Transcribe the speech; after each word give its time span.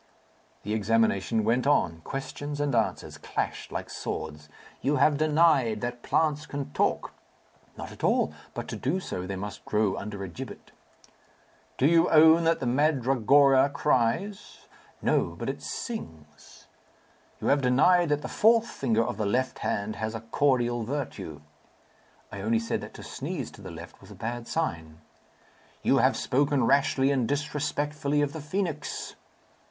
The 0.63 0.73
examination 0.73 1.43
went 1.43 1.67
on; 1.67 2.01
questions 2.03 2.59
and 2.59 2.73
answers 2.73 3.19
clashed 3.19 3.71
like 3.71 3.87
swords. 3.87 4.49
"You 4.81 4.95
have 4.95 5.15
denied 5.15 5.81
that 5.81 6.01
plants 6.01 6.47
can 6.47 6.71
talk." 6.71 7.13
"Not 7.77 7.91
at 7.91 8.03
all. 8.03 8.33
But 8.55 8.67
to 8.69 8.75
do 8.75 8.99
so 8.99 9.27
they 9.27 9.35
must 9.35 9.63
grow 9.63 9.97
under 9.97 10.23
a 10.23 10.27
gibbet." 10.27 10.71
"Do 11.77 11.85
you 11.85 12.09
own 12.09 12.45
that 12.45 12.59
the 12.59 12.65
mandragora 12.65 13.69
cries?" 13.69 14.65
"No; 15.03 15.35
but 15.37 15.49
it 15.49 15.61
sings." 15.61 16.65
"You 17.39 17.49
have 17.49 17.61
denied 17.61 18.09
that 18.09 18.23
the 18.23 18.27
fourth 18.27 18.71
finger 18.71 19.05
of 19.05 19.17
the 19.17 19.27
left 19.27 19.59
hand 19.59 19.97
has 19.97 20.15
a 20.15 20.21
cordial 20.21 20.83
virtue." 20.83 21.41
"I 22.31 22.41
only 22.41 22.57
said 22.57 22.81
that 22.81 22.95
to 22.95 23.03
sneeze 23.03 23.51
to 23.51 23.61
the 23.61 23.69
left 23.69 24.01
was 24.01 24.09
a 24.09 24.15
bad 24.15 24.47
sign." 24.47 25.01
"You 25.83 25.99
have 25.99 26.17
spoken 26.17 26.63
rashly 26.63 27.11
and 27.11 27.27
disrespectfully 27.27 28.23
of 28.23 28.33
the 28.33 28.41
phoenix." 28.41 29.13